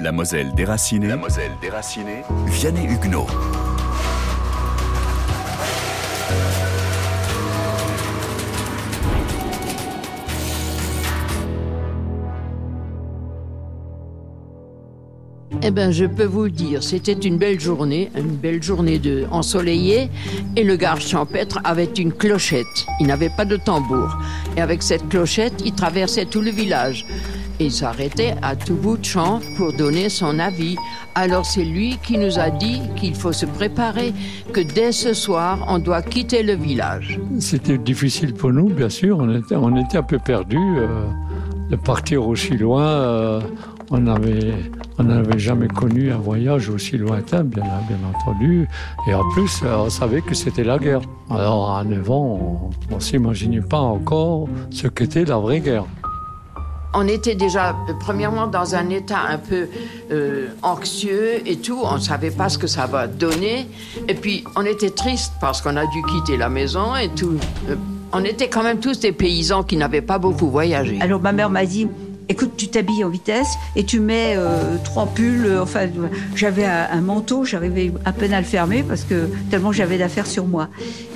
[0.00, 1.08] La Moselle déracinée.
[1.08, 2.22] La Moselle déracinée.
[2.46, 3.26] Vianney Huguenot.
[15.60, 19.26] Eh bien, je peux vous le dire, c'était une belle journée, une belle journée de
[19.32, 20.08] ensoleillée,
[20.54, 22.86] et le garde champêtre avait une clochette.
[23.00, 24.16] Il n'avait pas de tambour.
[24.56, 27.04] Et avec cette clochette, il traversait tout le village.
[27.60, 30.76] Et s'arrêtait à tout bout de champ pour donner son avis.
[31.14, 34.12] Alors c'est lui qui nous a dit qu'il faut se préparer,
[34.52, 37.18] que dès ce soir, on doit quitter le village.
[37.40, 39.18] C'était difficile pour nous, bien sûr.
[39.18, 40.56] On était, un peu perdus.
[40.78, 40.86] euh,
[41.70, 43.40] de partir aussi loin, euh,
[43.90, 44.54] on n'avait
[45.00, 48.66] on n'avait jamais connu un voyage aussi lointain, bien, bien entendu.
[49.06, 51.02] Et en plus, euh, on savait que c'était la guerre.
[51.30, 55.84] Alors à 9 ans, on ne s'imaginait pas encore ce qu'était la vraie guerre.
[56.94, 59.68] On était déjà, premièrement, dans un état un peu
[60.10, 61.80] euh, anxieux et tout.
[61.82, 63.66] On ne savait pas ce que ça va donner.
[64.08, 67.36] Et puis, on était triste parce qu'on a dû quitter la maison et tout.
[67.68, 67.76] Euh,
[68.12, 70.98] on était quand même tous des paysans qui n'avaient pas beaucoup voyagé.
[71.00, 71.88] Alors ma mère m'a dit,
[72.28, 75.46] écoute, tu t'habilles en vitesse et tu mets euh, trois pulls.
[75.46, 75.88] euh, enfin,
[76.34, 80.26] j'avais un, un manteau, j'arrivais à peine à le fermer parce que tellement j'avais d'affaires
[80.26, 80.68] sur moi.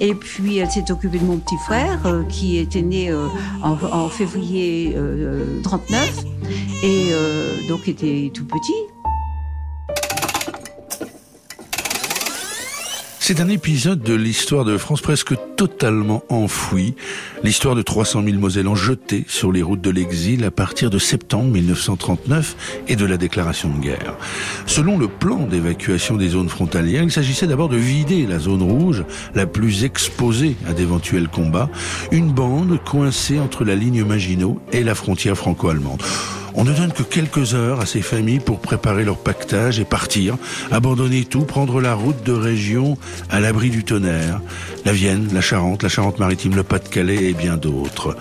[0.00, 3.26] Et puis elle s'est occupée de mon petit frère euh, qui était né euh,
[3.62, 6.24] en, en février euh, 39
[6.82, 8.74] et euh, donc était tout petit.
[13.28, 16.94] C'est un épisode de l'histoire de France presque totalement enfoui,
[17.44, 21.50] l'histoire de 300 000 Mosellans jetés sur les routes de l'exil à partir de septembre
[21.52, 24.16] 1939 et de la déclaration de guerre.
[24.64, 29.04] Selon le plan d'évacuation des zones frontalières, il s'agissait d'abord de vider la zone rouge,
[29.34, 31.68] la plus exposée à d'éventuels combats,
[32.10, 36.02] une bande coincée entre la ligne Maginot et la frontière franco-allemande.
[36.60, 40.36] On ne donne que quelques heures à ces familles pour préparer leur pactage et partir,
[40.72, 42.98] abandonner tout, prendre la route de région
[43.30, 44.40] à l'abri du tonnerre,
[44.84, 48.16] la Vienne, la Charente, la Charente-Maritime, le Pas-de-Calais et bien d'autres.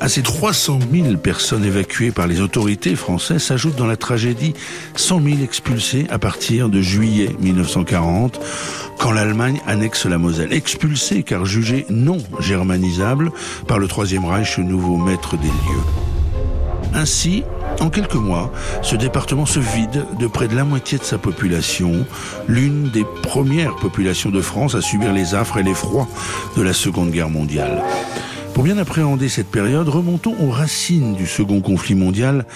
[0.00, 4.52] À ces 300 000 personnes évacuées par les autorités françaises s'ajoutent dans la tragédie
[4.96, 8.38] 100 000 expulsés à partir de juillet 1940,
[8.98, 10.52] quand l'Allemagne annexe la Moselle.
[10.52, 13.32] Expulsés car jugés non germanisables
[13.66, 16.15] par le Troisième Reich, nouveau maître des lieux.
[16.94, 17.44] Ainsi,
[17.80, 18.52] en quelques mois,
[18.82, 22.06] ce département se vide de près de la moitié de sa population,
[22.48, 26.08] l'une des premières populations de France à subir les affres et les froids
[26.56, 27.82] de la Seconde Guerre mondiale.
[28.56, 32.46] Pour bien appréhender cette période, remontons aux racines du second conflit mondial.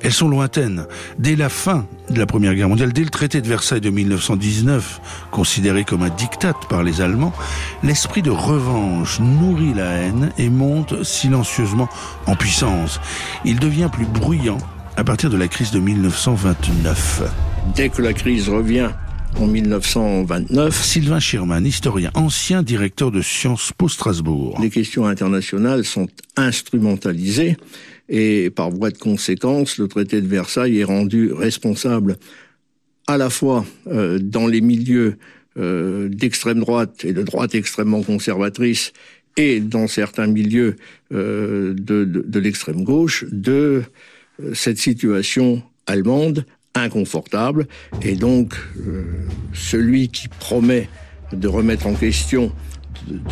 [0.00, 0.86] Elles sont lointaines.
[1.18, 5.28] Dès la fin de la Première Guerre mondiale, dès le traité de Versailles de 1919,
[5.30, 7.34] considéré comme un diktat par les Allemands,
[7.82, 11.90] l'esprit de revanche nourrit la haine et monte silencieusement
[12.24, 12.98] en puissance.
[13.44, 14.56] Il devient plus bruyant
[14.96, 17.22] à partir de la crise de 1929.
[17.76, 18.92] Dès que la crise revient
[19.38, 24.58] en 1929, Sylvain Schirman, historien, ancien directeur de Sciences Po Strasbourg.
[24.60, 27.56] les questions internationales sont instrumentalisées
[28.08, 32.16] et par voie de conséquence, le traité de Versailles est rendu responsable
[33.06, 35.16] à la fois euh, dans les milieux
[35.56, 38.92] euh, d'extrême droite et de droite extrêmement conservatrice
[39.36, 40.76] et dans certains milieux
[41.12, 43.82] euh, de, de- de l'extrême gauche de
[44.42, 46.44] euh, cette situation allemande
[46.80, 47.66] inconfortable.
[48.02, 48.54] Et donc
[48.86, 49.04] euh,
[49.52, 50.88] celui qui promet
[51.32, 52.52] de remettre en question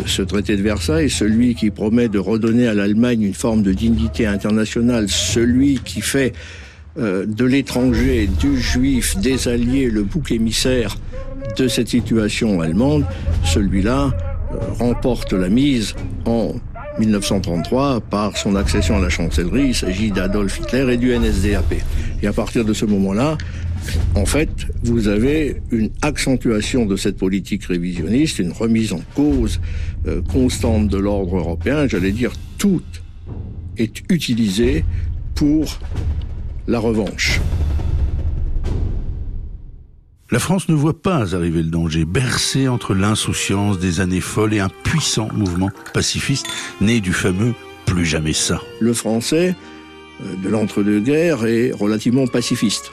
[0.06, 4.26] ce traité de Versailles, celui qui promet de redonner à l'Allemagne une forme de dignité
[4.26, 6.32] internationale, celui qui fait
[6.98, 10.96] euh, de l'étranger, du juif, des alliés, le bouc émissaire
[11.56, 13.04] de cette situation allemande,
[13.44, 14.12] celui-là
[14.52, 15.94] euh, remporte la mise
[16.24, 16.54] en
[16.98, 19.68] 1933 par son accession à la chancellerie.
[19.68, 21.74] Il s'agit d'Adolf Hitler et du NSDAP.
[22.22, 23.38] Et à partir de ce moment-là,
[24.14, 24.50] en fait,
[24.82, 29.60] vous avez une accentuation de cette politique révisionniste, une remise en cause
[30.06, 31.86] euh, constante de l'ordre européen.
[31.86, 32.82] J'allais dire, tout
[33.76, 34.84] est utilisé
[35.34, 35.78] pour
[36.66, 37.40] la revanche.
[40.30, 44.60] La France ne voit pas arriver le danger, bercée entre l'insouciance des années folles et
[44.60, 46.46] un puissant mouvement pacifiste
[46.82, 47.54] né du fameux
[47.86, 48.60] plus jamais ça.
[48.78, 49.56] Le français
[50.22, 52.92] euh, de l'entre-deux-guerres est relativement pacifiste.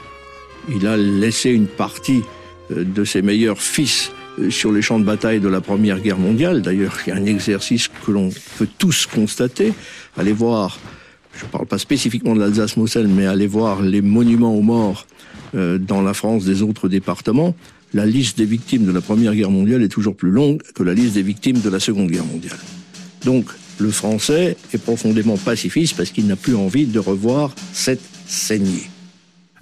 [0.70, 2.22] Il a laissé une partie
[2.70, 6.18] euh, de ses meilleurs fils euh, sur les champs de bataille de la Première Guerre
[6.18, 6.62] mondiale.
[6.62, 9.74] D'ailleurs, il y a un exercice que l'on peut tous constater.
[10.16, 10.78] Allez voir,
[11.38, 15.06] je ne parle pas spécifiquement de l'Alsace-Moselle, mais allez voir les monuments aux morts
[15.54, 17.54] euh, dans la France des autres départements.
[17.94, 20.94] La liste des victimes de la Première Guerre mondiale est toujours plus longue que la
[20.94, 22.58] liste des victimes de la Seconde Guerre mondiale.
[23.24, 23.46] Donc,
[23.78, 28.88] le français est profondément pacifiste parce qu'il n'a plus envie de revoir cette saignée.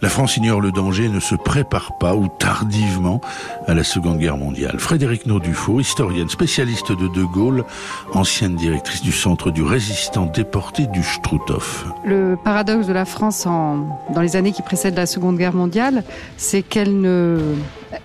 [0.02, 3.20] La France ignore le danger et ne se prépare pas ou tardivement
[3.67, 4.79] à la Seconde Guerre mondiale.
[4.79, 7.64] Frédéric Naudufour, historienne, spécialiste de De Gaulle,
[8.12, 11.87] ancienne directrice du Centre du résistant déporté du Struthof.
[12.05, 16.02] Le paradoxe de la France dans les années qui précèdent la Seconde Guerre mondiale,
[16.37, 17.55] c'est qu'elle ne,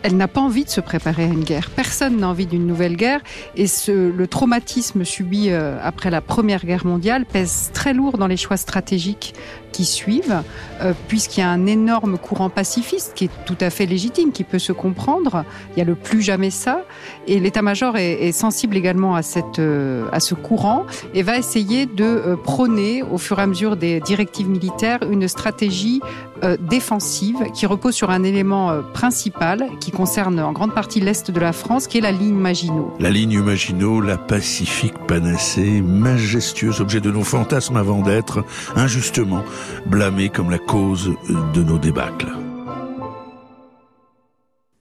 [0.01, 1.69] elle n'a pas envie de se préparer à une guerre.
[1.69, 3.21] Personne n'a envie d'une nouvelle guerre
[3.55, 8.37] et le traumatisme subi euh, après la Première Guerre mondiale pèse très lourd dans les
[8.37, 9.33] choix stratégiques
[9.71, 10.41] qui suivent,
[10.81, 14.43] euh, puisqu'il y a un énorme courant pacifiste qui est tout à fait légitime, qui
[14.43, 15.43] peut se comprendre.
[15.75, 16.81] Il y a le plus jamais ça,
[17.27, 23.17] et l'état-major est, sensible également euh, à ce courant et va essayer de prôner, au
[23.17, 26.01] fur et à mesure des directives militaires, une stratégie
[26.44, 31.31] euh, défensive qui repose sur un élément euh, principal qui concerne en grande partie l'est
[31.31, 32.94] de la France, qui est la ligne Maginot.
[33.00, 38.44] La ligne Maginot, la pacifique panacée, majestueux objet de nos fantasmes avant d'être
[38.75, 39.44] injustement
[39.86, 41.13] blâmée comme la cause
[41.53, 42.31] de nos débâcles.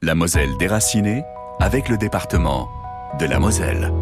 [0.02, 1.22] La Moselle déracinée
[1.60, 2.68] avec le département
[3.18, 3.92] de la Moselle.